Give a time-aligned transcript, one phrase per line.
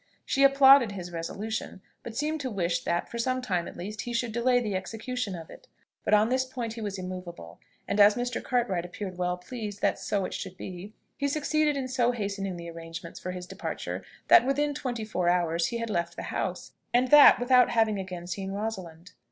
[0.25, 4.01] She applauded his resolution, but seemed to wish that for some short time, at least,
[4.01, 5.67] he should delay the execution of it.
[6.03, 8.41] But on this point he was immoveable; and as Mr.
[8.43, 12.67] Cartwright appeared well pleased that so it should be, he succeeded in so hastening the
[12.67, 17.09] arrangements for his departure that within twenty four hours he had left the house, and
[17.09, 19.11] that without having again seen Rosalind.